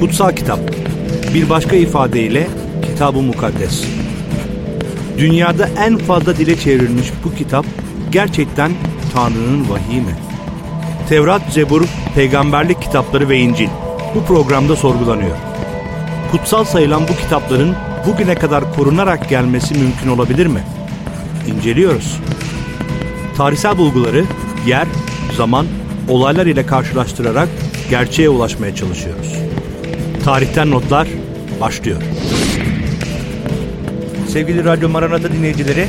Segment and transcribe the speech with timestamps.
[0.00, 0.58] Kutsal kitap.
[1.34, 2.46] Bir başka ifadeyle
[2.82, 3.84] Kitab-ı Mukaddes.
[5.18, 7.66] Dünyada en fazla dile çevrilmiş bu kitap
[8.12, 8.72] gerçekten
[9.14, 10.16] Tanrı'nın vahiy mi?
[11.08, 11.82] Tevrat, Zebur,
[12.14, 13.68] peygamberlik kitapları ve İncil
[14.14, 15.36] bu programda sorgulanıyor.
[16.30, 17.74] Kutsal sayılan bu kitapların
[18.06, 20.62] bugüne kadar korunarak gelmesi mümkün olabilir mi?
[21.46, 22.16] İnceliyoruz.
[23.36, 24.24] Tarihsel bulguları
[24.66, 24.86] yer,
[25.36, 25.66] zaman,
[26.08, 27.48] olaylar ile karşılaştırarak
[27.90, 29.49] gerçeğe ulaşmaya çalışıyoruz.
[30.24, 31.08] Tarihten notlar
[31.60, 32.02] başlıyor.
[34.28, 35.86] Sevgili Radyo Maranata dinleyicileri,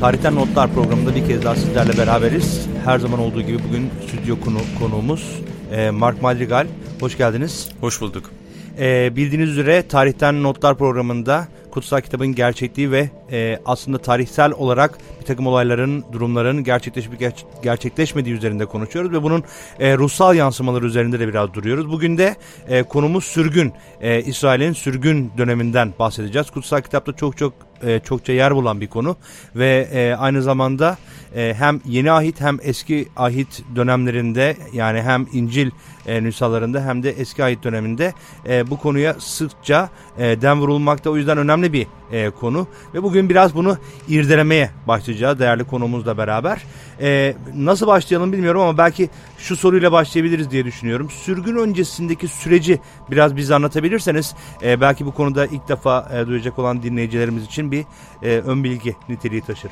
[0.00, 2.66] Tarihten Notlar programında bir kez daha sizlerle beraberiz.
[2.84, 5.40] Her zaman olduğu gibi bugün stüdyo konu, konuğumuz
[5.72, 6.66] e, Mark Madrigal.
[7.00, 7.68] Hoş geldiniz.
[7.80, 8.30] Hoş bulduk.
[8.78, 15.26] E, bildiğiniz üzere Tarihten Notlar programında kutsal kitabın gerçekliği ve e, aslında tarihsel olarak bir
[15.26, 17.32] takım olayların, durumların gerçekleşip ger
[17.62, 19.44] gerçekleşmediği üzerinde konuşuyoruz ve bunun
[19.80, 21.90] e, ruhsal yansımaları üzerinde de biraz duruyoruz.
[21.90, 22.36] Bugün de
[22.68, 26.50] e, konumuz sürgün, e, İsrail'in sürgün döneminden bahsedeceğiz.
[26.50, 29.16] Kutsal kitapta çok çok e, çokça yer bulan bir konu
[29.56, 30.98] ve e, aynı zamanda
[31.36, 35.70] e, hem yeni ahit hem eski ahit dönemlerinde yani hem İncil
[36.06, 38.12] e, nüshalarında hem de eski ahit döneminde
[38.48, 41.10] e, bu konuya sıkça e, dem vurulmakta.
[41.10, 43.76] O yüzden önemli bir e, konu ve bugün biraz bunu
[44.08, 46.62] irdelemeye başlayacağız değerli konumuzla beraber.
[47.00, 51.10] E, nasıl başlayalım bilmiyorum ama belki şu soruyla başlayabiliriz diye düşünüyorum.
[51.10, 56.82] Sürgün öncesindeki süreci biraz bize anlatabilirseniz e, belki bu konuda ilk defa e, duyacak olan
[56.82, 57.84] dinleyicilerimiz için bir
[58.22, 59.70] e, ön bilgi niteliği taşır.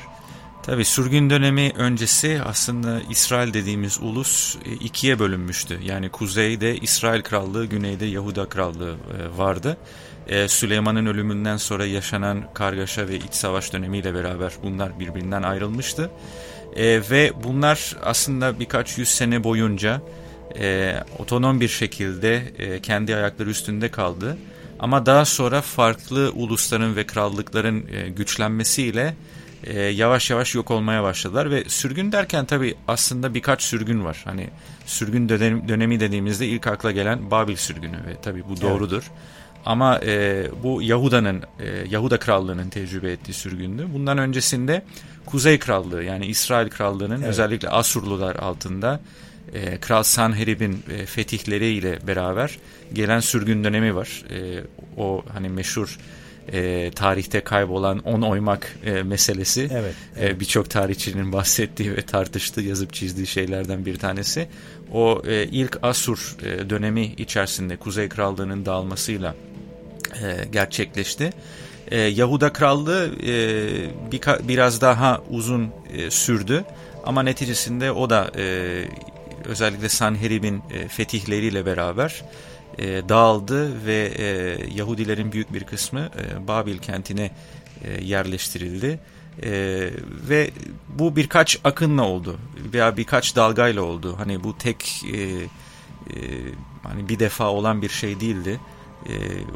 [0.67, 5.79] Tabi sürgün dönemi öncesi aslında İsrail dediğimiz ulus e, ikiye bölünmüştü.
[5.83, 9.77] Yani kuzeyde İsrail Krallığı, güneyde Yahuda Krallığı e, vardı.
[10.27, 16.11] E, Süleyman'ın ölümünden sonra yaşanan kargaşa ve iç savaş dönemiyle beraber bunlar birbirinden ayrılmıştı.
[16.77, 20.01] Ve bunlar aslında birkaç yüz sene boyunca
[21.19, 22.43] otonom bir şekilde
[22.83, 24.37] kendi ayakları üstünde kaldı.
[24.79, 27.85] Ama daha sonra farklı ulusların ve krallıkların
[28.15, 29.15] güçlenmesiyle
[29.63, 34.21] e, yavaş yavaş yok olmaya başladılar ve sürgün derken tabii aslında birkaç sürgün var.
[34.23, 34.49] Hani
[34.85, 35.29] sürgün
[35.67, 39.03] dönemi dediğimizde ilk akla gelen Babil sürgünü ve tabii bu doğrudur.
[39.03, 39.11] Evet.
[39.67, 43.87] Ama e, bu Yahuda'nın, e, Yahuda Krallığı'nın tecrübe ettiği sürgündü.
[43.93, 44.81] Bundan öncesinde
[45.25, 47.29] Kuzey Krallığı yani İsrail Krallığı'nın evet.
[47.29, 48.99] özellikle Asurlular altında
[49.53, 52.57] e, Kral Sanherib'in e, fetihleriyle beraber
[52.93, 54.23] gelen sürgün dönemi var.
[54.31, 54.63] E,
[54.97, 55.99] o hani meşhur
[56.53, 59.69] e, tarihte kaybolan on oymak e, meselesi.
[59.71, 60.31] Evet, evet.
[60.31, 64.47] E, Birçok tarihçinin bahsettiği ve tartıştığı, yazıp çizdiği şeylerden bir tanesi.
[64.93, 69.35] O e, ilk Asur e, dönemi içerisinde Kuzey Krallığı'nın dağılmasıyla
[70.23, 71.29] e, gerçekleşti.
[71.91, 73.31] E, Yahuda Krallığı e,
[74.11, 76.65] bir, biraz daha uzun e, sürdü
[77.05, 78.83] ama neticesinde o da e,
[79.45, 82.23] özellikle Sanherib'in e, fetihleriyle beraber
[82.77, 84.25] e, dağıldı ve e,
[84.75, 87.31] Yahudilerin büyük bir kısmı e, Babil kentine
[87.83, 88.99] e, yerleştirildi.
[89.43, 89.51] E,
[90.29, 90.51] ve
[90.89, 92.37] bu birkaç akınla oldu
[92.73, 94.15] veya birkaç dalgayla oldu.
[94.17, 95.39] Hani bu tek e, e,
[96.83, 98.59] hani bir defa olan bir şey değildi.
[99.07, 99.13] E,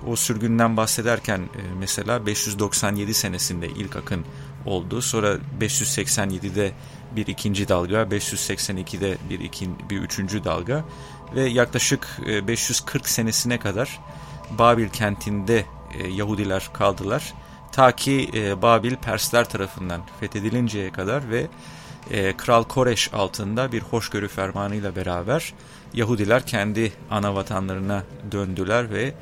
[0.07, 4.25] o sürgünden bahsederken e, mesela 597 senesinde ilk akın
[4.65, 5.01] oldu.
[5.01, 6.71] Sonra 587'de
[7.15, 10.85] bir ikinci dalga, 582'de bir, ikin, bir üçüncü dalga
[11.35, 12.07] ve yaklaşık
[12.47, 13.99] 540 e, senesine kadar
[14.57, 15.65] Babil kentinde
[15.99, 17.33] e, Yahudiler kaldılar.
[17.71, 21.47] Ta ki e, Babil Persler tarafından fethedilinceye kadar ve
[22.37, 25.53] Kral Koreş altında bir hoşgörü fermanıyla beraber
[25.93, 29.13] Yahudiler kendi ana vatanlarına döndüler ve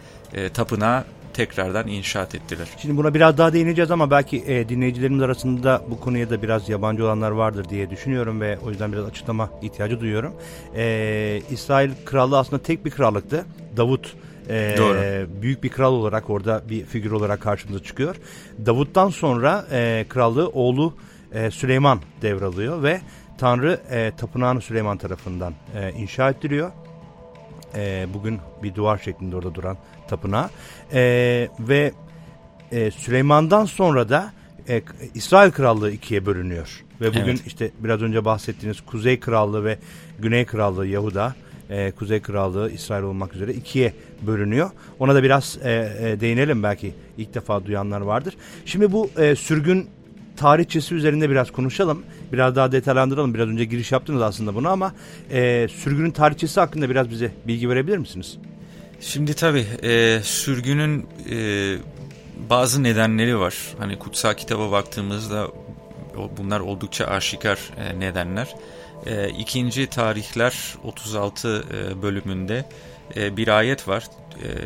[0.49, 1.03] tapınağı
[1.33, 2.67] tekrardan inşaat ettiler.
[2.81, 7.05] Şimdi buna biraz daha değineceğiz ama belki e, dinleyicilerimiz arasında bu konuya da biraz yabancı
[7.05, 10.33] olanlar vardır diye düşünüyorum ve o yüzden biraz açıklama ihtiyacı duyuyorum.
[10.75, 13.45] E, İsrail krallığı aslında tek bir krallıktı.
[13.77, 14.13] Davut
[14.49, 15.41] e, Doğru.
[15.41, 18.15] büyük bir kral olarak orada bir figür olarak karşımıza çıkıyor.
[18.65, 20.93] Davut'tan sonra e, krallığı oğlu
[21.33, 23.01] e, Süleyman devralıyor ve
[23.39, 26.71] Tanrı e, tapınağını Süleyman tarafından e, inşa ettiriyor
[27.75, 29.77] e, bugün bir duvar şeklinde orada duran
[30.07, 30.49] tapınağı
[30.93, 31.01] e,
[31.59, 31.91] ve
[32.71, 34.33] e, Süleyman'dan sonra da
[34.69, 34.81] e,
[35.13, 37.47] İsrail Krallığı ikiye bölünüyor ve bugün evet.
[37.47, 39.77] işte biraz önce bahsettiğiniz Kuzey Krallığı ve
[40.19, 41.35] Güney Krallığı Yahuda
[41.69, 44.69] e, Kuzey Krallığı İsrail olmak üzere ikiye bölünüyor.
[44.99, 45.71] Ona da biraz e,
[46.01, 48.33] e, değinelim belki ilk defa duyanlar vardır.
[48.65, 49.89] Şimdi bu e, sürgün
[50.37, 52.03] tarihçesi üzerinde biraz konuşalım.
[52.33, 53.33] Biraz daha detaylandıralım.
[53.33, 54.93] Biraz önce giriş yaptınız aslında bunu ama
[55.31, 58.37] e, sürgünün tarihçesi hakkında biraz bize bilgi verebilir misiniz?
[59.01, 61.77] Şimdi tabii e, sürgünün e,
[62.49, 63.55] bazı nedenleri var.
[63.79, 65.47] Hani kutsal kitaba baktığımızda
[66.37, 68.55] bunlar oldukça aşikar e, nedenler.
[69.05, 72.65] E, ikinci tarihler 36 e, bölümünde
[73.15, 74.03] e, bir ayet var.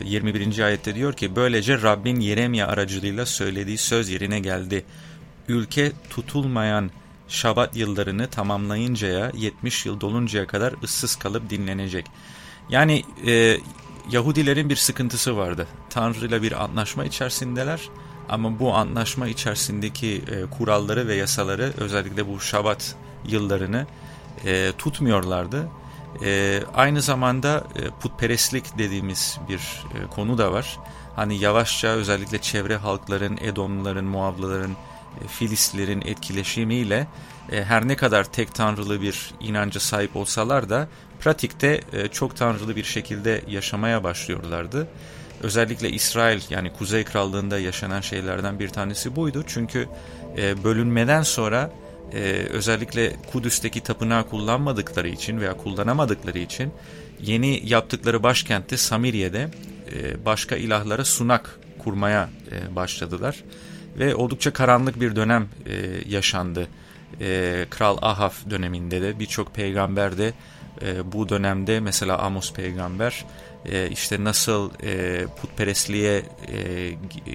[0.05, 0.59] 21.
[0.59, 4.85] ayette diyor ki böylece Rabbin Yeremya aracılığıyla söylediği söz yerine geldi.
[5.47, 6.91] Ülke tutulmayan
[7.27, 12.05] Şabat yıllarını tamamlayıncaya 70 yıl doluncaya kadar ıssız kalıp dinlenecek.
[12.69, 13.57] Yani e,
[14.11, 15.67] Yahudilerin bir sıkıntısı vardı.
[15.89, 17.89] Tanrı ile bir anlaşma içerisindeler
[18.29, 22.95] ama bu anlaşma içerisindeki e, kuralları ve yasaları özellikle bu Şabat
[23.27, 23.87] yıllarını
[24.45, 25.67] e, tutmuyorlardı.
[26.23, 30.79] E, aynı zamanda e, putperestlik dediğimiz bir e, konu da var.
[31.15, 34.75] Hani yavaşça özellikle çevre halkların, Edomluların, Muavlaların, e,
[35.27, 37.07] Filistlerin etkileşimiyle
[37.51, 40.87] e, her ne kadar tek tanrılı bir inanca sahip olsalar da
[41.19, 44.87] pratikte e, çok tanrılı bir şekilde yaşamaya başlıyorlardı.
[45.41, 49.43] Özellikle İsrail yani Kuzey Krallığı'nda yaşanan şeylerden bir tanesi buydu.
[49.47, 49.87] Çünkü
[50.37, 51.71] e, bölünmeden sonra
[52.13, 52.19] e,
[52.49, 56.73] özellikle Kudüs'teki tapınağı kullanmadıkları için veya kullanamadıkları için
[57.21, 59.49] yeni yaptıkları başkentte Samiriye'de
[59.93, 63.43] e, başka ilahlara sunak kurmaya e, başladılar.
[63.99, 65.75] Ve oldukça karanlık bir dönem e,
[66.09, 66.67] yaşandı.
[67.21, 70.33] E, Kral Ahav döneminde de birçok peygamber de
[70.81, 73.25] e, bu dönemde mesela Amos peygamber
[73.65, 76.91] e, işte nasıl e, putperestliğe e,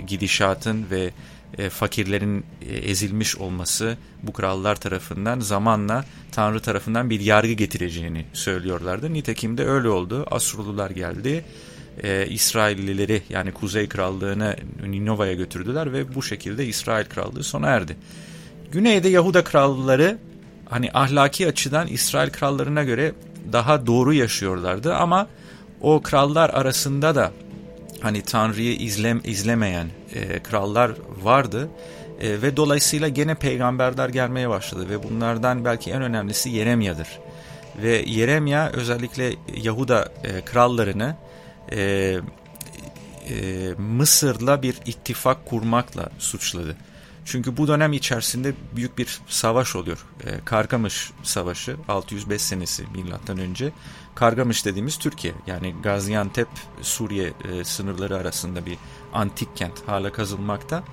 [0.07, 1.11] gidişatın ve
[1.59, 9.13] e, fakirlerin e, ezilmiş olması bu krallar tarafından zamanla Tanrı tarafından bir yargı getireceğini söylüyorlardı.
[9.13, 10.27] Nitekim de öyle oldu.
[10.31, 11.45] Asurlular geldi.
[12.03, 14.57] E, İsraillileri yani Kuzey Krallığı'nı
[14.87, 17.97] Ninova'ya götürdüler ve bu şekilde İsrail Krallığı sona erdi.
[18.73, 20.19] Güneyde Yahuda kralları
[20.69, 23.13] hani ahlaki açıdan İsrail krallarına göre
[23.53, 25.27] daha doğru yaşıyorlardı ama
[25.81, 27.33] o krallar arasında da
[28.01, 30.91] hani Tanrı'yı izlem, izlemeyen e, krallar
[31.23, 31.69] vardı
[32.21, 37.09] e, ve dolayısıyla gene peygamberler gelmeye başladı ve bunlardan belki en önemlisi Yeremya'dır.
[37.83, 41.17] Ve Yeremya özellikle Yahuda e, krallarını
[41.73, 42.21] e,
[43.31, 46.77] e, Mısır'la bir ittifak kurmakla suçladı.
[47.25, 50.07] Çünkü bu dönem içerisinde büyük bir savaş oluyor.
[50.25, 53.73] E, Karkamış Savaşı 605 senesi milattan önce.
[54.15, 56.49] Kargamış dediğimiz Türkiye yani Gaziantep
[56.83, 58.79] Suriye e, sınırları arasında bir
[59.13, 60.85] antik kent hala kazılmakta.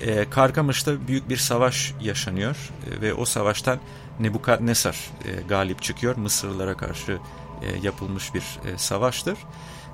[0.00, 2.56] E, Karkamış'ta büyük bir savaş yaşanıyor
[2.86, 3.78] e, ve o savaştan
[4.20, 6.16] Nebukadnesar e, galip çıkıyor.
[6.16, 7.18] Mısırlılara karşı
[7.62, 9.38] e, yapılmış bir e, savaştır.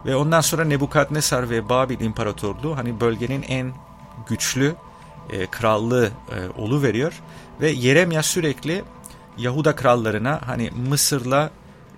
[0.06, 3.72] Ve ondan sonra Nebukadnesar ve Babil İmparatorluğu hani bölgenin en
[4.28, 4.74] güçlü
[5.30, 7.12] e, krallığı e, olu veriyor
[7.60, 8.84] ve Yeremya sürekli
[9.38, 11.50] Yahuda krallarına hani Mısır'la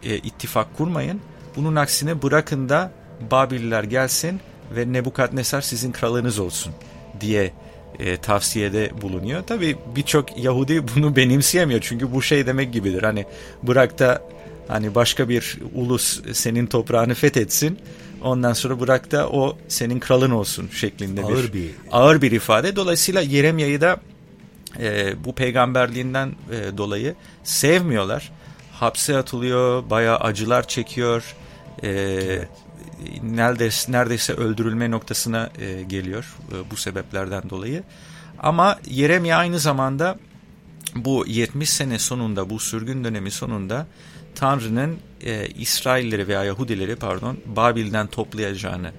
[0.02, 1.20] e, ittifak kurmayın.
[1.56, 2.92] Bunun aksine bırakın da
[3.30, 4.40] Babililer gelsin
[4.76, 6.72] ve Nebukadnesar sizin kralınız olsun
[7.20, 7.52] diye
[7.98, 9.42] e, tavsiyede bulunuyor.
[9.42, 13.02] Tabi birçok Yahudi bunu benimseyemiyor çünkü bu şey demek gibidir.
[13.02, 13.24] Hani
[13.62, 14.22] bırak da
[14.68, 17.78] hani başka bir ulus senin toprağını fethetsin
[18.24, 22.76] Ondan sonra bırak da o senin kralın olsun şeklinde ağır bir, bir ağır bir ifade.
[22.76, 24.00] Dolayısıyla Yeremya'yı da
[24.80, 28.32] e, bu peygamberliğinden e, dolayı sevmiyorlar.
[28.72, 31.34] Hapse atılıyor, bayağı acılar çekiyor.
[31.82, 32.48] E, evet.
[33.22, 37.82] neredeyse, neredeyse öldürülme noktasına e, geliyor e, bu sebeplerden dolayı.
[38.38, 40.18] Ama Yeremya aynı zamanda
[40.94, 43.86] bu 70 sene sonunda, bu sürgün dönemi sonunda
[44.34, 48.92] Tanrı'nın e, İsrailleri veya Yahudileri pardon Babil'den toplayacağını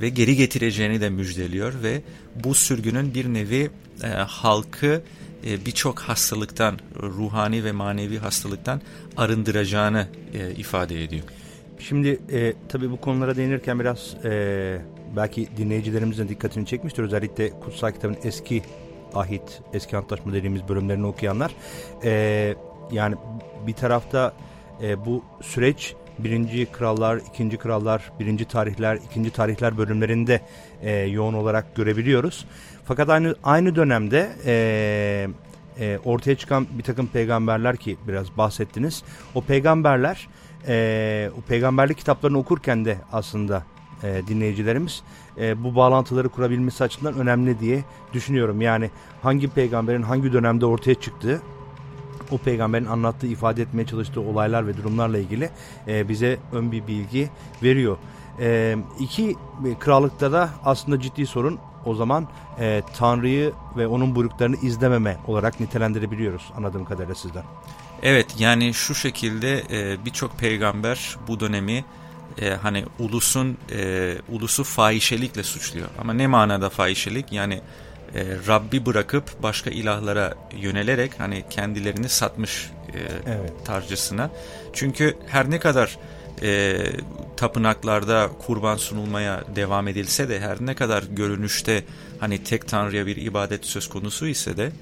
[0.00, 2.02] ve geri getireceğini de müjdeliyor ve
[2.44, 3.70] bu sürgünün bir nevi
[4.02, 5.02] e, halkı
[5.46, 8.80] e, birçok hastalıktan, ruhani ve manevi hastalıktan
[9.16, 11.22] arındıracağını e, ifade ediyor.
[11.78, 14.82] Şimdi e, tabii bu konulara değinirken biraz e,
[15.16, 17.02] belki dinleyicilerimizin dikkatini çekmiştir.
[17.02, 18.62] Özellikle Kutsal Kitabın eski
[19.14, 21.54] ahit, eski antlaşma dediğimiz bölümlerini okuyanlar.
[22.04, 22.54] E,
[22.92, 23.16] yani
[23.66, 24.32] bir tarafta
[24.82, 30.40] e, bu süreç birinci krallar, ikinci krallar, birinci tarihler, ikinci tarihler bölümlerinde
[30.82, 32.46] e, yoğun olarak görebiliyoruz.
[32.84, 35.28] Fakat aynı aynı dönemde e,
[35.80, 39.02] e, ortaya çıkan bir takım peygamberler ki biraz bahsettiniz.
[39.34, 40.28] O peygamberler,
[40.68, 43.64] e, o peygamberlik kitaplarını okurken de aslında
[44.02, 45.02] e, dinleyicilerimiz
[45.38, 48.60] e, bu bağlantıları kurabilmesi açısından önemli diye düşünüyorum.
[48.60, 48.90] Yani
[49.22, 51.42] hangi peygamberin hangi dönemde ortaya çıktığı
[52.30, 55.50] o peygamberin anlattığı, ifade etmeye çalıştığı olaylar ve durumlarla ilgili
[55.88, 57.30] e, bize ön bir bilgi
[57.62, 57.96] veriyor.
[58.40, 59.36] E, iki
[59.80, 62.28] krallıkta da aslında ciddi sorun o zaman
[62.60, 67.44] e, Tanrı'yı ve onun buyruklarını izlememe olarak nitelendirebiliyoruz anladığım kadarıyla sizden.
[68.02, 71.84] Evet yani şu şekilde e, birçok peygamber bu dönemi
[72.40, 75.88] e, hani ulusun e, ulusu fahişelikle suçluyor.
[75.98, 77.32] Ama ne manada fahişelik?
[77.32, 77.60] Yani
[78.14, 83.52] e, Rabbi bırakıp başka ilahlara yönelerek hani kendilerini satmış e, evet.
[83.64, 84.30] tarcısına.
[84.72, 85.98] Çünkü her ne kadar
[86.42, 86.76] e,
[87.36, 91.84] tapınaklarda kurban sunulmaya devam edilse de her ne kadar görünüşte
[92.20, 94.72] hani tek tanrıya bir ibadet söz konusu ise de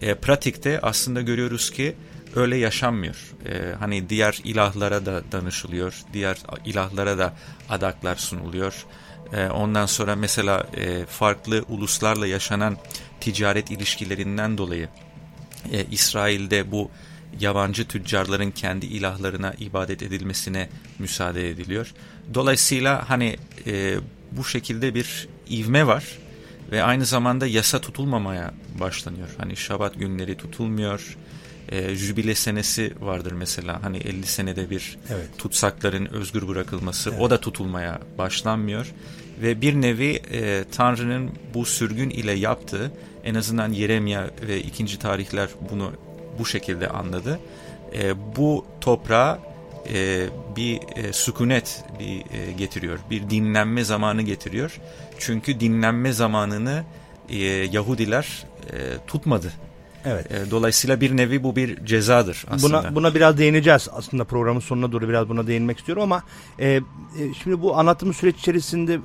[0.00, 1.96] e, pratikte aslında görüyoruz ki
[2.36, 3.16] öyle yaşanmıyor.
[3.46, 7.36] E, hani diğer ilahlara da danışılıyor, diğer ilahlara da
[7.68, 8.86] adaklar sunuluyor.
[9.32, 12.76] E, ondan sonra mesela e, farklı uluslarla yaşanan
[13.20, 14.88] ticaret ilişkilerinden dolayı
[15.72, 16.90] e, İsrail'de bu
[17.40, 20.68] yabancı tüccarların kendi ilahlarına ibadet edilmesine
[20.98, 21.92] müsaade ediliyor.
[22.34, 23.36] Dolayısıyla hani
[24.32, 26.04] bu şekilde bir ivme var
[26.72, 29.28] ve aynı zamanda yasa tutulmamaya başlanıyor.
[29.38, 31.16] Hani şabat günleri tutulmuyor.
[31.68, 35.28] E, jübile senesi vardır mesela hani 50 senede bir evet.
[35.38, 37.20] tutsakların özgür bırakılması evet.
[37.20, 38.92] o da tutulmaya başlanmıyor.
[39.42, 42.92] Ve bir nevi e, Tanrı'nın bu sürgün ile yaptığı
[43.24, 45.92] en azından Yeremya ve ikinci tarihler bunu
[46.38, 47.40] bu şekilde anladı.
[47.94, 49.38] E, bu toprağa
[49.92, 54.80] e, bir e, sükunet bir e, getiriyor, bir dinlenme zamanı getiriyor.
[55.18, 56.84] Çünkü dinlenme zamanını
[57.28, 59.52] e, Yahudiler e, tutmadı.
[60.06, 60.32] Evet.
[60.32, 62.82] E, dolayısıyla bir nevi bu bir cezadır aslında.
[62.82, 66.22] Buna, buna biraz değineceğiz aslında programın sonuna doğru biraz buna değinmek istiyorum ama
[66.58, 66.80] e, e,
[67.42, 68.98] şimdi bu anlattığımız süreç içerisinde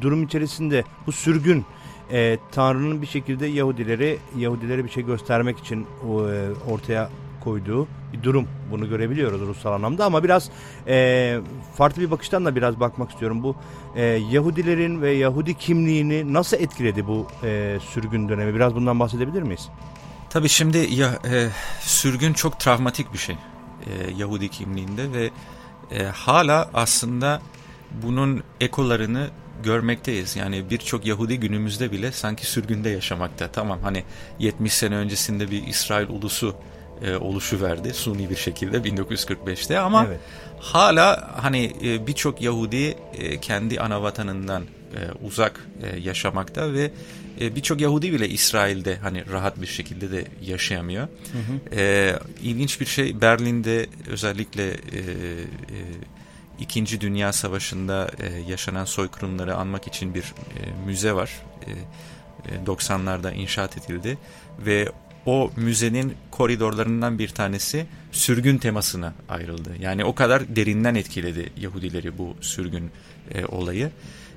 [0.00, 1.64] durum içerisinde bu sürgün
[2.12, 7.10] e, Tanrı'nın bir şekilde Yahudileri Yahudilere bir şey göstermek için o, e, ortaya
[7.44, 8.48] koyduğu bir durum.
[8.70, 10.50] Bunu görebiliyoruz ruhsal anlamda ama biraz
[10.86, 11.38] e,
[11.74, 13.42] farklı bir bakıştan da biraz bakmak istiyorum.
[13.42, 13.56] Bu
[13.96, 18.54] e, Yahudilerin ve Yahudi kimliğini nasıl etkiledi bu e, sürgün dönemi?
[18.54, 19.68] Biraz bundan bahsedebilir miyiz?
[20.36, 21.48] Tabii şimdi ya, e,
[21.80, 23.34] sürgün çok travmatik bir şey
[23.86, 25.30] e, Yahudi kimliğinde ve
[25.90, 27.42] e, hala aslında
[28.02, 29.28] bunun ekolarını
[29.62, 30.36] görmekteyiz.
[30.36, 33.48] Yani birçok Yahudi günümüzde bile sanki sürgünde yaşamakta.
[33.48, 34.04] Tamam hani
[34.38, 36.56] 70 sene öncesinde bir İsrail ulusu
[37.02, 40.20] e, oluşu verdi suni bir şekilde 1945'te ama evet.
[40.60, 46.90] hala hani e, birçok Yahudi e, kendi ana vatanından e, uzak e, yaşamakta ve
[47.40, 51.08] e, birçok Yahudi bile İsrail'de hani rahat bir şekilde de yaşayamıyor.
[51.32, 51.80] Hı hı.
[51.80, 54.76] E, ilginç bir şey Berlin'de özellikle e, e,
[56.60, 61.30] İkinci Dünya Savaşı'nda e, yaşanan soykırımları anmak için bir e, müze var.
[61.66, 61.70] E,
[62.66, 64.18] 90'larda e, inşaat edildi
[64.66, 64.88] ve
[65.26, 69.70] o müzenin koridorlarından bir tanesi sürgün temasına ayrıldı.
[69.80, 72.90] Yani o kadar derinden etkiledi Yahudileri bu sürgün
[73.34, 73.90] e, olayı.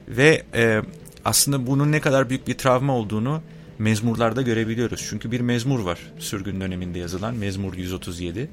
[0.08, 0.82] Ve e,
[1.30, 3.42] aslında bunun ne kadar büyük bir travma olduğunu
[3.80, 5.06] mezmurlarda görebiliyoruz.
[5.10, 8.50] Çünkü bir mezmur var sürgün döneminde yazılan Mezmur 137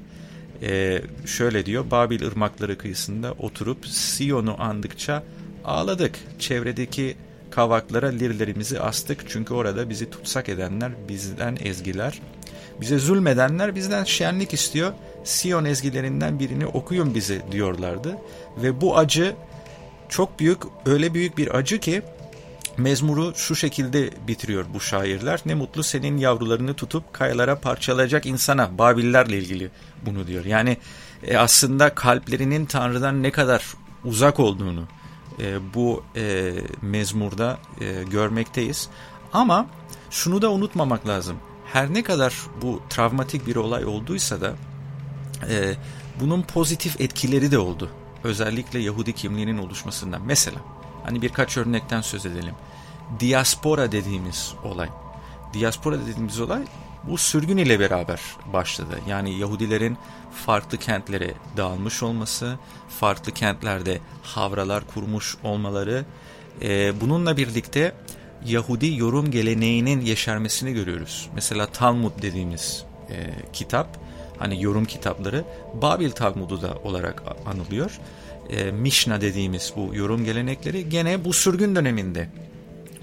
[0.61, 5.23] e, şöyle diyor Babil ırmakları kıyısında oturup Siyon'u andıkça
[5.65, 6.19] ağladık.
[6.39, 7.15] Çevredeki
[7.51, 12.21] kavaklara lirlerimizi astık çünkü orada bizi tutsak edenler bizden ezgiler.
[12.81, 14.93] Bize zulmedenler bizden şenlik istiyor.
[15.23, 18.17] Siyon ezgilerinden birini okuyun bize diyorlardı.
[18.57, 19.35] Ve bu acı
[20.09, 22.01] çok büyük öyle büyük bir acı ki
[22.77, 25.41] Mezmuru şu şekilde bitiriyor bu şairler.
[25.45, 28.77] Ne mutlu senin yavrularını tutup kayalara parçalayacak insana.
[28.77, 29.71] Babillerle ilgili
[30.05, 30.45] bunu diyor.
[30.45, 30.77] Yani
[31.23, 33.63] e, aslında kalplerinin Tanrı'dan ne kadar
[34.03, 34.83] uzak olduğunu
[35.39, 38.89] e, bu e, mezmurda e, görmekteyiz.
[39.33, 39.67] Ama
[40.09, 41.37] şunu da unutmamak lazım.
[41.73, 44.53] Her ne kadar bu travmatik bir olay olduysa da
[45.49, 45.73] e,
[46.19, 47.89] bunun pozitif etkileri de oldu.
[48.23, 50.21] Özellikle Yahudi kimliğinin oluşmasından.
[50.25, 50.57] Mesela
[51.07, 52.53] Hani birkaç örnekten söz edelim.
[53.19, 54.89] Diaspora dediğimiz olay.
[55.53, 56.61] Diaspora dediğimiz olay
[57.03, 58.21] bu sürgün ile beraber
[58.53, 58.99] başladı.
[59.07, 59.97] Yani Yahudilerin
[60.45, 62.55] farklı kentlere dağılmış olması,
[62.99, 66.05] farklı kentlerde havralar kurmuş olmaları,
[66.61, 67.95] e, bununla birlikte
[68.45, 71.29] Yahudi yorum geleneğinin yeşermesini görüyoruz.
[71.35, 73.15] Mesela Talmud dediğimiz e,
[73.53, 73.97] kitap,
[74.39, 75.45] hani yorum kitapları
[75.81, 77.99] Babil Talmud'u da olarak anılıyor
[78.49, 82.29] e, Mishnah dediğimiz bu yorum gelenekleri gene bu sürgün döneminde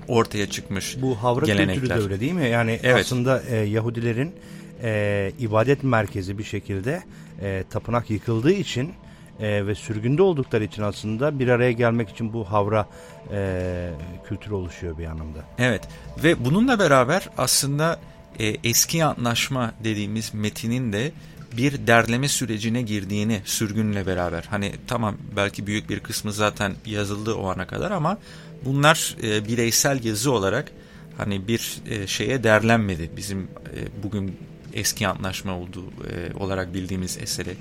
[0.09, 1.75] ortaya çıkmış Bu havra gelenekler.
[1.75, 2.49] kültürü de öyle değil mi?
[2.49, 3.01] Yani evet.
[3.01, 4.35] aslında e, Yahudilerin
[4.83, 7.03] e, ibadet merkezi bir şekilde
[7.43, 8.93] e, tapınak yıkıldığı için
[9.41, 12.87] e, ve sürgünde oldukları için aslında bir araya gelmek için bu havra
[13.33, 13.91] e,
[14.29, 15.39] kültürü oluşuyor bir anlamda.
[15.59, 15.83] Evet
[16.25, 18.01] ve bununla beraber aslında
[18.39, 21.13] e, eski antlaşma dediğimiz metinin de
[21.57, 27.49] bir derleme sürecine girdiğini sürgünle beraber hani tamam belki büyük bir kısmı zaten yazıldı o
[27.49, 28.19] ana kadar ama
[28.65, 30.73] bunlar e, bireysel yazı olarak
[31.17, 33.11] hani bir e, şeye derlenmedi.
[33.17, 34.37] Bizim e, bugün
[34.73, 37.57] eski antlaşma olduğu e, olarak bildiğimiz eseri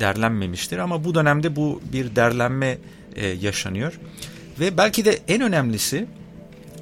[0.00, 2.78] derlenmemiştir ama bu dönemde bu bir derlenme
[3.16, 4.00] e, yaşanıyor.
[4.60, 6.06] Ve belki de en önemlisi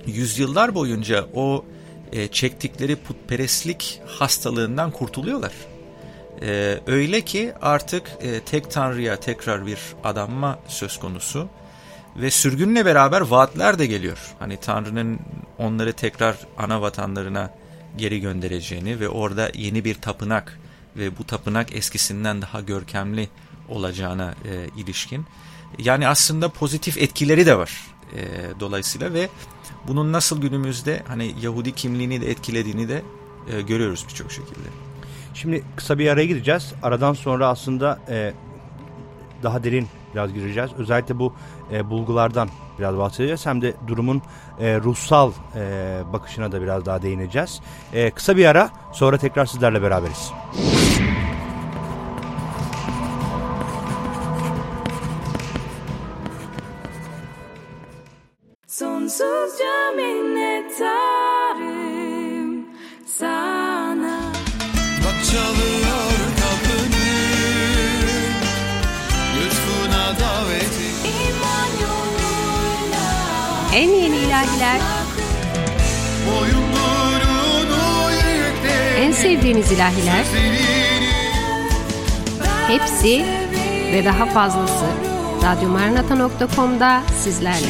[0.06, 1.64] yüzyıllar boyunca o
[2.12, 5.52] e, çektikleri putperestlik hastalığından kurtuluyorlar.
[6.42, 11.48] E, öyle ki artık e, tek tanrıya tekrar bir adanma söz konusu
[12.16, 14.34] ve sürgünle beraber vaatler de geliyor.
[14.38, 15.18] Hani Tanrı'nın
[15.58, 17.50] onları tekrar ana vatanlarına
[17.96, 20.58] geri göndereceğini ve orada yeni bir tapınak
[20.96, 23.28] ve bu tapınak eskisinden daha görkemli
[23.68, 25.26] olacağına e, ilişkin.
[25.78, 28.20] Yani aslında pozitif etkileri de var e,
[28.60, 29.28] dolayısıyla ve
[29.88, 33.02] bunun nasıl günümüzde hani Yahudi kimliğini de etkilediğini de
[33.52, 34.85] e, görüyoruz birçok şekilde.
[35.36, 36.72] Şimdi kısa bir araya gideceğiz.
[36.82, 38.32] Aradan sonra aslında e,
[39.42, 40.70] daha derin biraz gireceğiz.
[40.78, 41.34] Özellikle bu
[41.72, 43.46] e, bulgulardan biraz bahsedeceğiz.
[43.46, 44.22] Hem de durumun
[44.60, 47.60] e, ruhsal e, bakışına da biraz daha değineceğiz.
[47.92, 50.32] E, kısa bir ara sonra tekrar sizlerle beraberiz.
[50.52, 50.75] Sonsuzca
[79.56, 80.24] En sevdiğiniz ilahiler.
[82.68, 83.24] Hepsi
[83.92, 84.84] ve daha fazlası
[85.44, 87.66] radyomaranata.com'da sizlerle.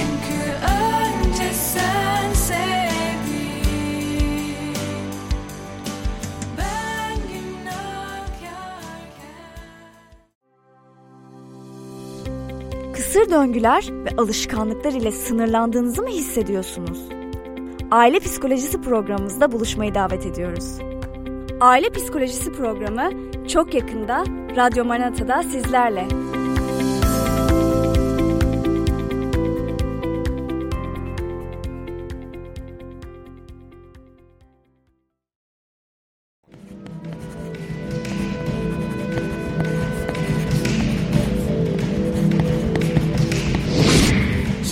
[12.94, 16.98] Kısır döngüler ve alışkanlıklar ile sınırlandığınızı mı hissediyorsunuz?
[17.90, 20.95] Aile Psikolojisi programımızda buluşmayı davet ediyoruz.
[21.60, 23.10] Aile Psikolojisi programı
[23.48, 24.24] çok yakında
[24.56, 26.25] Radyo Manata'da sizlerle.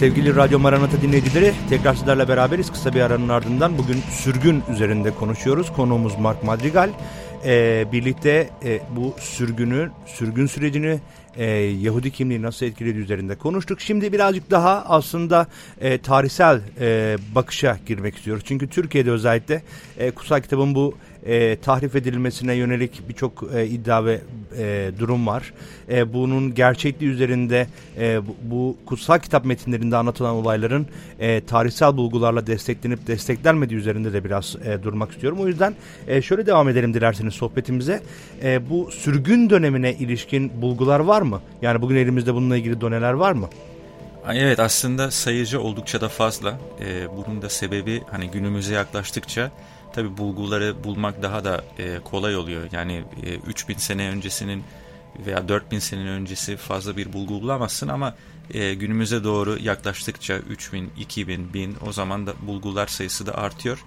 [0.05, 2.73] Sevgili Radyo Maranata dinleyicileri tekrar sizlerle beraberiz.
[2.73, 5.73] Kısa bir aranın ardından bugün sürgün üzerinde konuşuyoruz.
[5.73, 6.91] Konuğumuz Mark Madrigal.
[7.45, 11.01] Ee, birlikte e, bu sürgünü, sürgün sürecini
[11.37, 13.81] e, Yahudi kimliği nasıl etkiledi üzerinde konuştuk.
[13.81, 15.47] Şimdi birazcık daha aslında
[15.81, 18.45] e, tarihsel e, bakışa girmek istiyoruz.
[18.47, 19.63] Çünkü Türkiye'de özellikle
[19.99, 20.95] e, kutsal kitabın bu
[21.27, 24.21] e, tahrif edilmesine yönelik birçok e, iddia ve
[24.59, 25.53] e, durum var.
[25.89, 27.67] E, bunun gerçekliği üzerinde
[27.99, 30.87] e, bu, bu kutsal kitap metinlerinde anlatılan olayların
[31.21, 35.39] e, tarihsel bulgularla desteklenip desteklenmediği üzerinde de biraz e, durmak istiyorum.
[35.41, 35.75] O yüzden
[36.07, 38.03] e, şöyle devam edelim dilerseniz sohbetimize.
[38.43, 41.41] E, bu sürgün dönemine ilişkin bulgular var mı?
[41.63, 43.49] Yani bugün elimizde bununla ilgili doneler var mı?
[44.33, 46.59] Evet aslında sayıcı oldukça da fazla.
[46.81, 49.51] Ee, bunun da sebebi hani günümüze yaklaştıkça
[49.95, 52.69] tabi bulguları bulmak daha da e, kolay oluyor.
[52.73, 54.65] Yani e, 3000 sene öncesinin
[55.27, 58.15] veya 4000 sene öncesi fazla bir bulgu bulamazsın ama
[58.55, 63.85] e, günümüze doğru yaklaştıkça 3000, 2000, 1000 o zaman da bulgular sayısı da artıyor.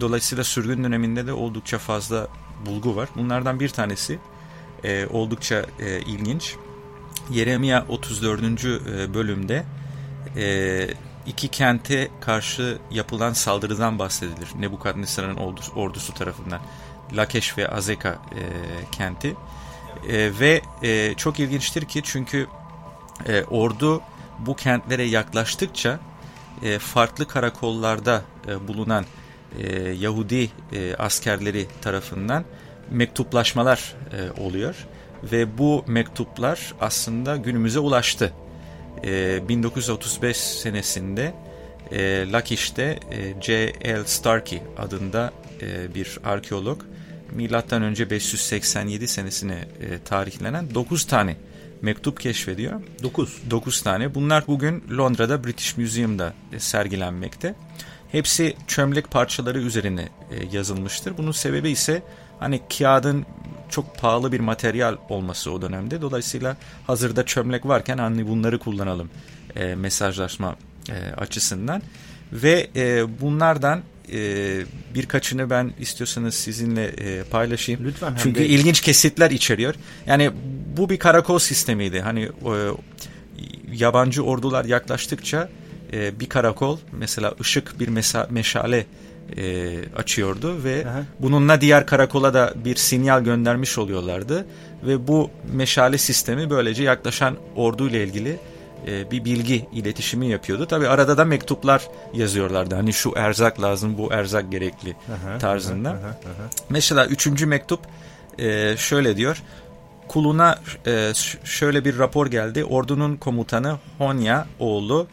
[0.00, 2.28] Dolayısıyla sürgün döneminde de oldukça fazla
[2.66, 3.08] bulgu var.
[3.16, 4.18] Bunlardan bir tanesi
[4.84, 6.54] e, oldukça e, ilginç.
[7.30, 8.64] Yeremia 34.
[8.64, 9.64] E, bölümde
[10.36, 10.86] e,
[11.30, 14.48] iki kente karşı yapılan saldırıdan bahsedilir.
[14.58, 15.36] Nebukadnesar'ın
[15.76, 16.60] ordusu, tarafından.
[17.12, 18.42] Lakeş ve Azeka e,
[18.92, 19.36] kenti.
[20.08, 22.46] E, ve e, çok ilginçtir ki çünkü
[23.26, 24.02] e, ordu
[24.38, 26.00] bu kentlere yaklaştıkça
[26.62, 29.04] e, farklı karakollarda e, bulunan
[29.58, 32.44] e, Yahudi e, askerleri tarafından
[32.90, 34.86] mektuplaşmalar e, oluyor
[35.22, 38.32] ve bu mektuplar aslında günümüze ulaştı.
[39.04, 41.34] E, 1935 senesinde
[41.92, 44.04] e, Lakish'te e, J.L.
[44.04, 46.82] Starkey adında e, bir arkeolog
[47.32, 51.36] milattan önce 587 senesine e, tarihlenen 9 tane
[51.82, 52.80] mektup keşfediyor.
[53.02, 53.42] 9.
[53.50, 54.14] 9 tane.
[54.14, 57.54] Bunlar bugün Londra'da British Museum'da e, sergilenmekte.
[58.12, 61.18] Hepsi çömlek parçaları üzerine e, yazılmıştır.
[61.18, 62.02] Bunun sebebi ise
[62.38, 63.26] hani kağıdın
[63.70, 66.00] çok pahalı bir materyal olması o dönemde.
[66.00, 66.56] Dolayısıyla
[66.86, 69.10] hazırda çömlek varken hani bunları kullanalım
[69.56, 70.56] e, mesajlaşma
[70.88, 71.82] e, açısından.
[72.32, 74.60] Ve e, bunlardan e,
[74.94, 77.84] birkaçını ben istiyorsanız sizinle e, paylaşayım.
[77.84, 78.14] Lütfen.
[78.22, 78.46] Çünkü de...
[78.46, 79.74] ilginç kesitler içeriyor.
[80.06, 80.30] Yani
[80.76, 82.00] bu bir karakol sistemiydi.
[82.00, 82.54] Hani e,
[83.72, 85.48] yabancı ordular yaklaştıkça
[85.92, 88.86] e, bir karakol mesela ışık bir mesa, meşale
[89.36, 91.02] e, açıyordu ve Aha.
[91.20, 94.46] bununla diğer karakola da bir sinyal göndermiş oluyorlardı
[94.82, 98.38] ve bu meşale sistemi böylece yaklaşan orduyla ilgili
[98.86, 100.66] e, bir bilgi iletişimi yapıyordu.
[100.66, 102.74] Tabi arada da mektuplar yazıyorlardı.
[102.74, 105.90] Hani şu erzak lazım, bu erzak gerekli aha, tarzında.
[105.90, 106.50] Aha, aha.
[106.68, 107.80] Mesela üçüncü mektup
[108.38, 109.42] e, şöyle diyor.
[110.08, 111.12] Kuluna e,
[111.44, 112.64] şöyle bir rapor geldi.
[112.64, 115.06] Ordunun komutanı Honya oğlu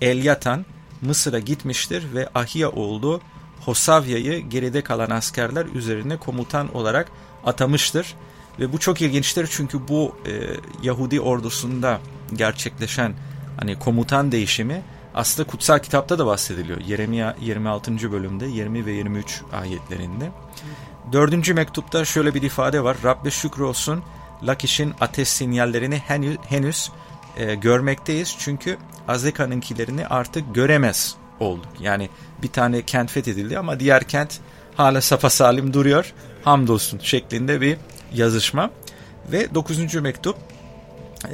[0.00, 0.66] Elyatan
[1.02, 3.20] Mısır'a gitmiştir ve Ahia oğlu
[3.64, 7.08] Hosavya'yı geride kalan askerler üzerine komutan olarak
[7.44, 8.14] atamıştır.
[8.60, 10.30] Ve bu çok ilginçtir çünkü bu e,
[10.82, 12.00] Yahudi ordusunda
[12.34, 13.14] gerçekleşen
[13.56, 14.82] hani komutan değişimi
[15.14, 16.80] aslında kutsal kitapta da bahsediliyor.
[16.80, 18.12] Yeremia 26.
[18.12, 20.30] bölümde 20 ve 23 ayetlerinde.
[21.12, 22.96] Dördüncü mektupta şöyle bir ifade var.
[23.04, 24.02] Rabbe şükür olsun
[24.42, 26.90] Lakiş'in ateş sinyallerini henüz, henüz
[27.36, 28.36] e, görmekteyiz.
[28.38, 31.68] Çünkü Azeka'nınkilerini artık göremez olduk.
[31.80, 32.08] Yani
[32.42, 34.40] bir tane kent fethedildi ama diğer kent
[34.74, 36.12] hala salim duruyor.
[36.44, 37.76] Hamdolsun şeklinde bir
[38.14, 38.70] yazışma.
[39.32, 40.36] Ve dokuzuncu mektup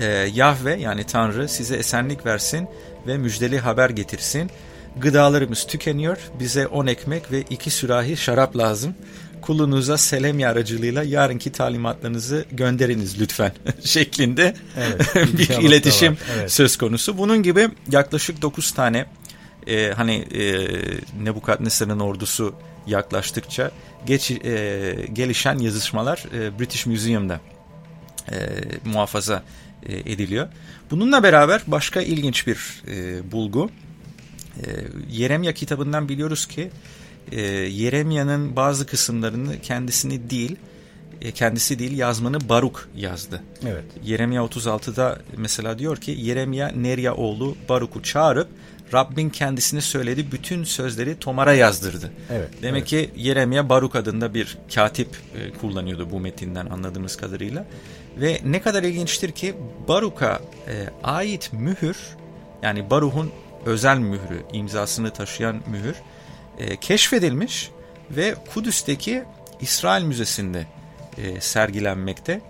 [0.01, 2.69] e, Yahve yani Tanrı size esenlik versin
[3.07, 4.51] ve müjdeli haber getirsin.
[4.97, 6.17] Gıdalarımız tükeniyor.
[6.41, 8.95] Bize on ekmek ve iki sürahi şarap lazım.
[9.43, 13.53] Kulunuza Selemi aracılığıyla yarınki talimatlarınızı gönderiniz lütfen
[13.85, 16.53] şeklinde evet, bir iletişim evet.
[16.53, 17.19] söz konusu.
[17.19, 19.07] Bunun gibi yaklaşık 9 tane
[19.69, 20.69] e, hani e,
[21.25, 22.55] Nebukadnesar'ın ordusu
[22.87, 23.71] yaklaştıkça
[24.07, 27.41] geç, e, gelişen yazışmalar e, British Museum'da
[28.33, 28.37] e,
[28.85, 29.43] muhafaza
[29.87, 30.49] e, ediliyor.
[30.91, 33.71] Bununla beraber başka ilginç bir e, bulgu.
[34.57, 34.69] E,
[35.11, 36.71] Yeremya kitabından biliyoruz ki
[37.33, 40.57] e, Yeremya'nın bazı kısımlarını kendisini değil,
[41.23, 43.43] e, kendisi değil yazmanı Baruk yazdı.
[43.67, 43.85] Evet.
[44.05, 48.49] Yeremya 36'da mesela diyor ki Yeremya Nerya oğlu Baruk'u çağırıp
[48.95, 52.13] Rabbin kendisine söyledi bütün sözleri Tomar'a yazdırdı.
[52.31, 52.49] Evet.
[52.63, 53.11] Demek evet.
[53.15, 57.67] ki Yeremya Baruk adında bir katip e, kullanıyordu bu metinden anladığımız kadarıyla.
[58.17, 59.55] Ve ne kadar ilginçtir ki
[59.89, 60.73] Baruk'a e,
[61.05, 61.97] ait mühür
[62.63, 63.33] yani Baruk'un
[63.67, 65.95] özel mührü, imzasını taşıyan mühür
[66.59, 67.71] e, keşfedilmiş
[68.11, 69.25] ve Kudüs'teki
[69.61, 70.67] İsrail Müzesi'nde
[71.41, 72.41] sergilenmekte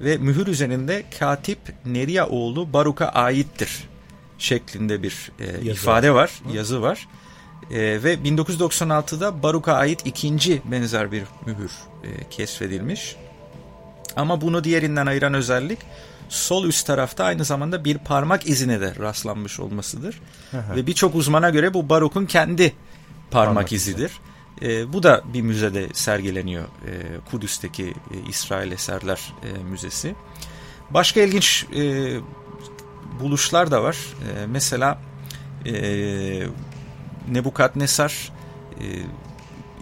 [0.00, 3.88] ve mühür üzerinde Katip Neria oğlu Baruk'a aittir
[4.38, 6.56] şeklinde bir e, ifade var, Hı.
[6.56, 7.08] yazı var.
[7.70, 11.70] E, ve 1996'da Baruk'a ait ikinci benzer bir mühür
[12.04, 13.16] e, keşfedilmiş.
[14.16, 15.78] Ama bunu diğerinden ayıran özellik
[16.28, 20.20] sol üst tarafta aynı zamanda bir parmak izine de rastlanmış olmasıdır.
[20.76, 22.72] Ve birçok uzmana göre bu Baruk'un kendi
[23.30, 24.12] parmak, parmak izidir.
[24.62, 26.64] E, bu da bir müzede sergileniyor.
[26.64, 26.90] E,
[27.30, 30.14] Kudüs'teki e, İsrail Eserler e, Müzesi.
[30.90, 32.14] Başka ilginç e,
[33.20, 33.96] buluşlar da var.
[33.96, 34.98] E, mesela
[35.66, 35.72] e,
[37.28, 38.32] Nebukadnesar
[38.80, 38.84] e,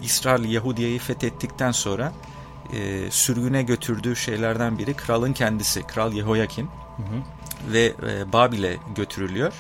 [0.03, 2.13] İsrail Yahudiye'yi fethettikten sonra
[2.73, 5.83] e, sürgüne götürdüğü şeylerden biri kralın kendisi.
[5.83, 7.73] Kral Yehoyakin hı hı.
[7.73, 9.53] ve e, Babil'e götürülüyor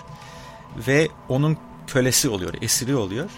[0.77, 3.31] ve onun kölesi oluyor, esiri oluyor.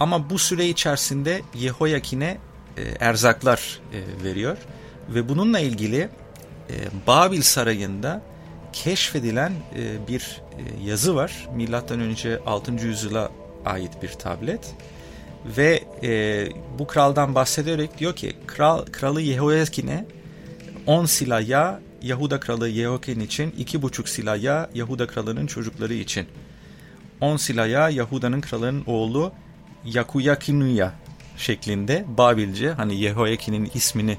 [0.00, 2.38] Ama bu süre içerisinde Yehoyakin'e
[2.76, 4.56] e, erzaklar e, veriyor
[5.08, 6.08] ve bununla ilgili
[6.70, 6.74] e,
[7.06, 8.22] Babil sarayında
[8.74, 11.48] keşfedilen e, bir e, yazı var.
[11.54, 12.72] Milattan önce 6.
[12.72, 13.30] yüzyıla
[13.64, 14.74] ait bir tablet
[15.44, 20.04] ve e, bu kraldan bahsederek diyor ki kral kralı Yehoyakin'e
[20.86, 26.26] 10 silah yağ Yahuda kralı Yehoyakin için 2,5 silah yağ Yahuda kralının çocukları için
[27.20, 29.32] 10 silah yağ Yahuda'nın kralının oğlu
[29.84, 30.92] Yakuyakinuya
[31.36, 34.18] şeklinde Babilce hani Yehoyakin'in ismini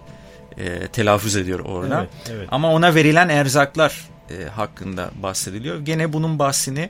[0.58, 2.00] e, telaffuz ediyor orada.
[2.00, 2.48] Evet, evet.
[2.52, 5.80] Ama ona verilen erzaklar e, hakkında bahsediliyor.
[5.80, 6.90] Gene bunun bahsini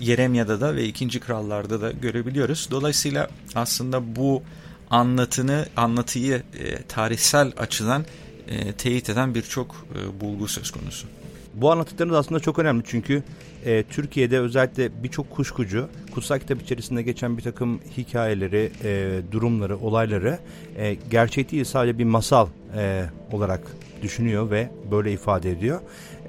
[0.00, 2.68] Yeremya'da da ve ikinci krallarda da görebiliyoruz.
[2.70, 4.42] Dolayısıyla aslında bu
[4.90, 8.04] anlatını, anlatıyı e, tarihsel açıdan
[8.48, 11.06] e, teyit eden birçok e, bulgu söz konusu.
[11.54, 13.22] Bu anlattıklarınız aslında çok önemli çünkü
[13.64, 20.38] e, Türkiye'de özellikle birçok kuşkucu kutsal kitap içerisinde geçen bir takım hikayeleri, e, durumları, olayları
[20.76, 23.60] e, gerçek değil sadece bir masal e, olarak
[24.02, 25.80] düşünüyor ve böyle ifade ediyor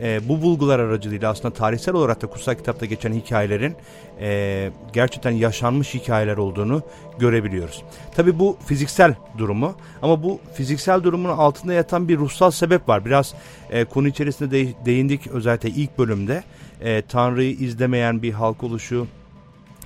[0.02, 3.76] e, bu bulgular aracılığıyla aslında tarihsel olarak da kutsal kitapta geçen hikayelerin
[4.20, 6.82] e, gerçekten yaşanmış hikayeler olduğunu
[7.20, 7.84] görebiliyoruz.
[8.16, 13.06] Tabi bu fiziksel durumu ama bu fiziksel durumun altında yatan bir ruhsal sebep var.
[13.06, 13.34] Biraz
[13.70, 16.44] e, konu içerisinde de, değindik özellikle ilk bölümde.
[16.82, 19.08] E, Tanrı'yı izlemeyen bir halk oluşu,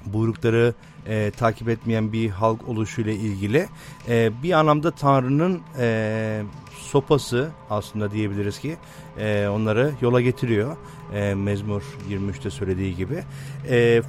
[0.05, 0.73] buyrukları
[1.07, 3.67] e, takip etmeyen bir halk oluşuyla ilgili
[4.09, 6.41] e, bir anlamda Tanrı'nın e,
[6.77, 8.77] sopası aslında diyebiliriz ki
[9.19, 10.77] e, onları yola getiriyor.
[11.13, 13.23] E, Mezmur 23'te söylediği gibi.
[13.69, 14.01] E,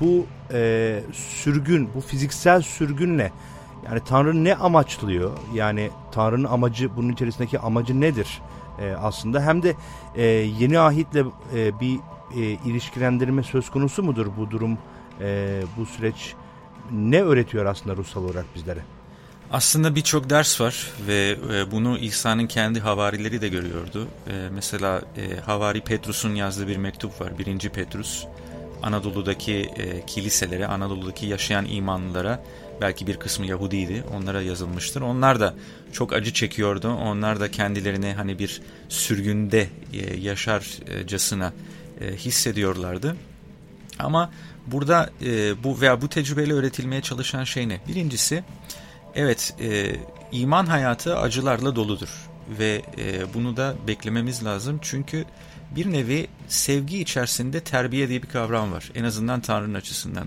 [0.00, 3.32] bu e, sürgün, bu fiziksel sürgünle
[3.86, 5.30] yani Tanrı ne amaçlıyor?
[5.54, 8.42] Yani Tanrı'nın amacı, bunun içerisindeki amacı nedir?
[8.80, 9.74] E, aslında hem de
[10.14, 10.24] e,
[10.60, 11.98] yeni ahitle e, bir
[12.36, 14.78] e, ilişkilendirme söz konusu mudur bu durum,
[15.20, 16.34] e, bu süreç
[16.92, 18.80] ne öğretiyor aslında ruhsal olarak bizlere?
[19.50, 24.08] Aslında birçok ders var ve e, bunu İsa'nın kendi havarileri de görüyordu.
[24.26, 27.38] E, mesela e, havari Petrus'un yazdığı bir mektup var.
[27.38, 28.24] Birinci Petrus
[28.82, 29.70] Anadolu'daki
[30.06, 32.44] kiliselere, Anadolu'daki yaşayan imanlılara
[32.80, 35.00] belki bir kısmı Yahudiydi onlara yazılmıştır.
[35.00, 35.54] Onlar da
[35.92, 36.88] çok acı çekiyordu.
[36.88, 39.68] Onlar da kendilerini hani bir sürgünde
[40.18, 41.52] yaşarcasına
[42.16, 43.16] hissediyorlardı.
[43.98, 44.30] Ama
[44.66, 45.10] burada
[45.64, 47.80] bu veya bu tecrübeyle öğretilmeye çalışan şey ne?
[47.88, 48.44] Birincisi
[49.14, 49.96] Evet, e,
[50.32, 52.08] iman hayatı acılarla doludur
[52.58, 55.24] ve e, bunu da beklememiz lazım çünkü
[55.76, 60.26] bir nevi sevgi içerisinde terbiye diye bir kavram var en azından Tanrı'nın açısından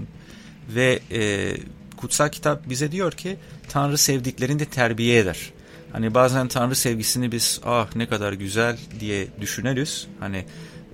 [0.69, 1.51] ve e,
[1.97, 3.37] kutsal kitap bize diyor ki
[3.69, 5.53] Tanrı sevdiklerini de terbiye eder.
[5.91, 10.07] Hani bazen Tanrı sevgisini biz ah ne kadar güzel diye düşünürüz.
[10.19, 10.45] Hani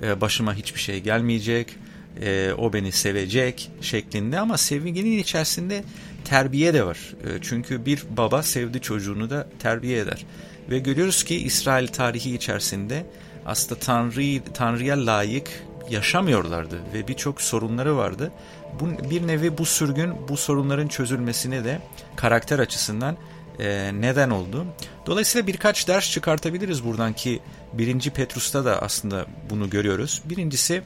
[0.03, 1.75] e, başıma hiçbir şey gelmeyecek,
[2.21, 5.83] e, o beni sevecek şeklinde ama sevginin içerisinde
[6.25, 6.97] terbiye de var.
[7.23, 10.25] E, çünkü bir baba sevdi çocuğunu da terbiye eder.
[10.69, 13.05] Ve görüyoruz ki İsrail tarihi içerisinde
[13.45, 18.31] aslında Tanrı, Tanrı'ya layık yaşamıyorlardı ve birçok sorunları vardı.
[18.79, 21.79] Bu, bir nevi bu sürgün bu sorunların çözülmesine de
[22.15, 23.17] karakter açısından
[23.59, 24.65] e, neden oldu.
[25.05, 27.39] Dolayısıyla birkaç ders çıkartabiliriz buradan ki
[27.73, 30.21] birinci Petrus'ta da aslında bunu görüyoruz.
[30.25, 30.81] Birincisi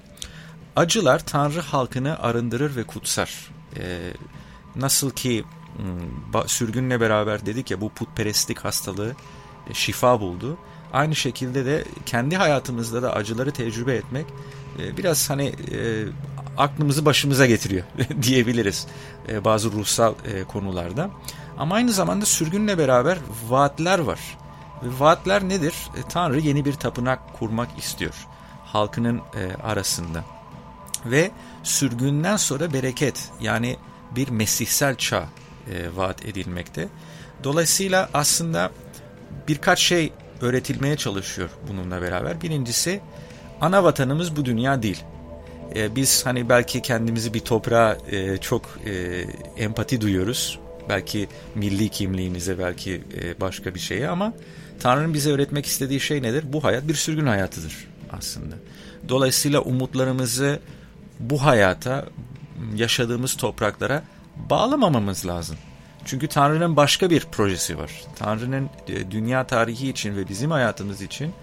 [0.75, 3.51] acılar Tanrı halkını arındırır ve kutsar.
[3.77, 4.13] E,
[4.75, 5.43] Nasıl ki
[5.77, 9.15] hmm, sürgünle beraber dedik ya bu putperestlik hastalığı
[9.69, 10.57] e, şifa buldu.
[10.93, 14.25] Aynı şekilde de kendi hayatımızda da acıları tecrübe etmek
[14.79, 16.05] e, biraz hani e,
[16.57, 17.83] aklımızı başımıza getiriyor
[18.21, 18.87] diyebiliriz
[19.45, 20.13] bazı ruhsal
[20.47, 21.09] konularda.
[21.57, 23.17] Ama aynı zamanda sürgünle beraber
[23.49, 24.19] vaatler var.
[24.83, 25.73] Ve vaatler nedir?
[26.09, 28.27] Tanrı yeni bir tapınak kurmak istiyor
[28.65, 29.21] halkının
[29.63, 30.23] arasında.
[31.05, 31.31] Ve
[31.63, 33.77] sürgünden sonra bereket yani
[34.15, 35.29] bir mesihsel çağ
[35.71, 36.87] e, vaat edilmekte.
[37.43, 38.71] Dolayısıyla aslında
[39.47, 42.41] birkaç şey öğretilmeye çalışıyor bununla beraber.
[42.41, 43.01] Birincisi
[43.61, 45.03] ana vatanımız bu dünya değil.
[45.75, 49.25] E, biz hani belki kendimizi bir toprağa e, çok e,
[49.57, 50.59] empati duyuyoruz.
[50.89, 54.33] Belki milli kimliğimize belki e, başka bir şeye ama
[54.79, 56.43] Tanrı'nın bize öğretmek istediği şey nedir?
[56.47, 58.55] Bu hayat bir sürgün hayatıdır aslında.
[59.09, 60.59] Dolayısıyla umutlarımızı
[61.21, 62.05] bu hayata,
[62.75, 64.03] yaşadığımız topraklara
[64.49, 65.57] bağlamamamız lazım.
[66.05, 67.91] Çünkü Tanrı'nın başka bir projesi var.
[68.15, 71.33] Tanrı'nın e, dünya tarihi için ve bizim hayatımız için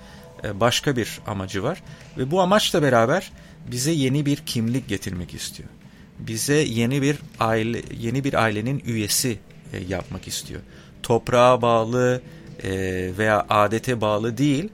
[0.44, 1.82] e, başka bir amacı var.
[2.18, 3.32] Ve bu amaçla beraber
[3.70, 5.68] bize yeni bir kimlik getirmek istiyor.
[6.18, 9.38] Bize yeni bir aile, yeni bir ailenin üyesi
[9.72, 10.60] e, yapmak istiyor.
[11.02, 12.22] Toprağa bağlı
[13.18, 14.68] veya adete bağlı değil,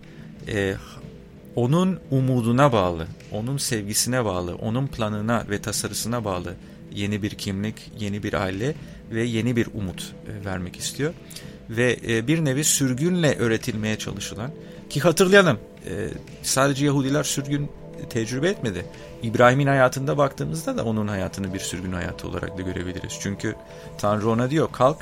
[1.56, 6.54] onun umuduna bağlı, onun sevgisine bağlı, onun planına ve tasarısına bağlı
[6.92, 8.74] yeni bir kimlik, yeni bir aile
[9.10, 11.14] ve yeni bir umut e, vermek istiyor.
[11.70, 14.50] Ve e, bir nevi sürgünle öğretilmeye çalışılan
[14.90, 16.08] ki hatırlayalım e,
[16.42, 17.70] sadece Yahudiler sürgün
[18.10, 18.86] tecrübe etmedi.
[19.22, 23.18] İbrahim'in hayatında baktığımızda da onun hayatını bir sürgün hayatı olarak da görebiliriz.
[23.20, 23.54] Çünkü
[23.98, 24.98] Tanrı ona diyor kalk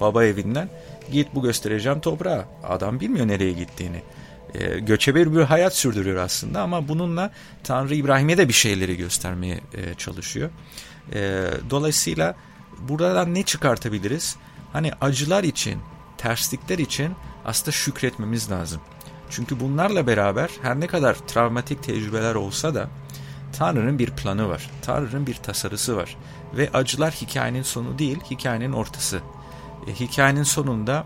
[0.00, 0.68] baba evinden
[1.12, 2.44] git bu göstereceğim toprağa.
[2.64, 4.02] Adam bilmiyor nereye gittiğini
[4.58, 7.30] e, göçebe bir hayat sürdürüyor aslında ama bununla
[7.64, 10.50] Tanrı İbrahim'e de bir şeyleri göstermeye e, çalışıyor.
[11.14, 12.34] E, dolayısıyla
[12.78, 14.36] buradan ne çıkartabiliriz?
[14.72, 15.78] Hani acılar için,
[16.18, 17.12] terslikler için
[17.44, 18.80] aslında şükretmemiz lazım.
[19.30, 22.88] Çünkü bunlarla beraber her ne kadar travmatik tecrübeler olsa da
[23.58, 24.70] Tanrı'nın bir planı var.
[24.82, 26.16] Tanrı'nın bir tasarısı var.
[26.56, 29.20] Ve acılar hikayenin sonu değil, hikayenin ortası.
[29.86, 31.04] E, hikayenin sonunda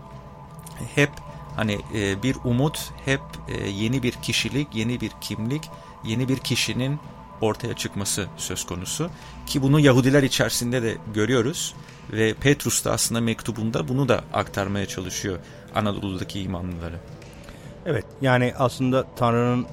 [0.95, 1.09] hep
[1.55, 5.69] Hani e, bir umut hep e, yeni bir kişilik, yeni bir kimlik,
[6.03, 6.99] yeni bir kişinin
[7.41, 9.09] ortaya çıkması söz konusu.
[9.47, 11.75] Ki bunu Yahudiler içerisinde de görüyoruz.
[12.11, 15.39] Ve Petrus da aslında mektubunda bunu da aktarmaya çalışıyor
[15.75, 16.99] Anadolu'daki imanlıları.
[17.85, 19.65] Evet yani aslında Tanrı'nın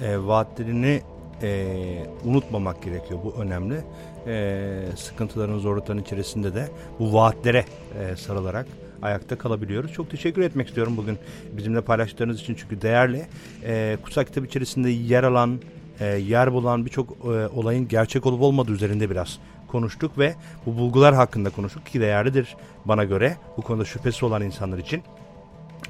[0.00, 1.02] e, vaatlerini
[1.42, 3.20] e, unutmamak gerekiyor.
[3.24, 3.84] Bu önemli.
[4.26, 7.64] E, sıkıntıların, zorlukların içerisinde de bu vaatlere
[8.00, 8.66] e, sarılarak
[9.02, 9.92] ayakta kalabiliyoruz.
[9.92, 11.18] Çok teşekkür etmek istiyorum bugün
[11.52, 13.26] bizimle paylaştığınız için çünkü değerli.
[13.64, 15.60] E, kutsal kitap içerisinde yer alan,
[16.00, 20.34] e, yer bulan birçok e, olayın gerçek olup olmadığı üzerinde biraz konuştuk ve
[20.66, 25.02] bu bulgular hakkında konuştuk ki değerlidir bana göre bu konuda şüphesi olan insanlar için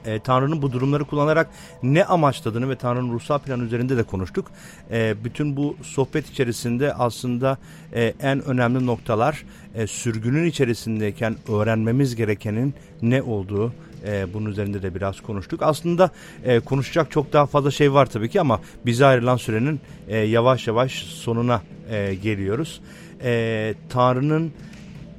[0.09, 1.51] e, Tanrı'nın bu durumları kullanarak
[1.83, 4.51] ne amaçladığını ve Tanrı'nın ruhsal planı üzerinde de konuştuk.
[4.91, 7.59] E, bütün bu sohbet içerisinde aslında
[7.95, 9.45] e, en önemli noktalar
[9.75, 13.73] e, sürgünün içerisindeyken öğrenmemiz gerekenin ne olduğu,
[14.07, 15.63] e, bunun üzerinde de biraz konuştuk.
[15.63, 16.11] Aslında
[16.45, 20.67] e, konuşacak çok daha fazla şey var tabii ki ama bize ayrılan sürenin e, yavaş
[20.67, 22.81] yavaş sonuna e, geliyoruz.
[23.23, 24.53] E, Tanrı'nın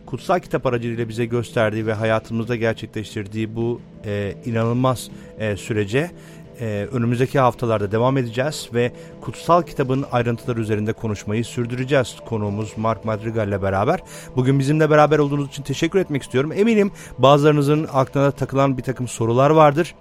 [0.10, 6.12] kutsal kitap aracılığıyla bize gösterdiği ve hayatımızda gerçekleştirdiği bu e, inanılmaz e, sürece
[6.60, 8.92] e, önümüzdeki haftalarda devam edeceğiz ve
[9.22, 12.16] kutsal kitabın ayrıntıları üzerinde konuşmayı sürdüreceğiz.
[12.26, 14.00] Konuğumuz Mark Madrigal ile beraber.
[14.36, 16.52] Bugün bizimle beraber olduğunuz için teşekkür etmek istiyorum.
[16.56, 19.96] Eminim bazılarınızın aklına takılan bir takım sorular vardır.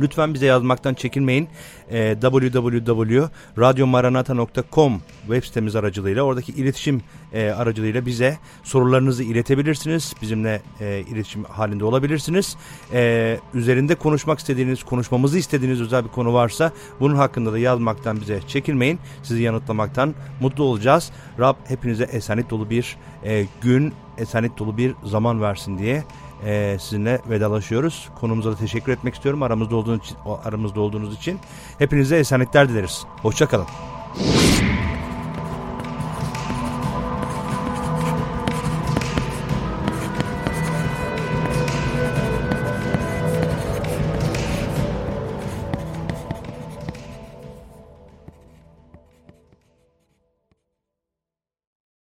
[0.00, 1.48] Lütfen bize yazmaktan çekinmeyin.
[1.90, 10.14] E, ee, www.radyomaranata.com web sitemiz aracılığıyla oradaki iletişim e, aracılığıyla bize sorularınızı iletebilirsiniz.
[10.22, 12.56] Bizimle e, iletişim halinde olabilirsiniz.
[12.92, 18.40] E, üzerinde konuşmak istediğiniz, konuşmamızı istediğiniz özel bir konu varsa bunun hakkında da yazmaktan bize
[18.48, 18.98] çekinmeyin.
[19.22, 21.10] Sizi yanıtlamaktan mutlu olacağız.
[21.38, 26.04] Rab hepinize esenlik dolu bir e, gün, esenlik dolu bir zaman versin diye
[26.44, 28.08] e, sizinle vedalaşıyoruz.
[28.20, 31.38] Konumuza da teşekkür etmek istiyorum aramızda olduğunuz için, aramızda olduğunuz için.
[31.78, 33.04] Hepinize esenlikler dileriz.
[33.22, 33.66] Hoşçakalın.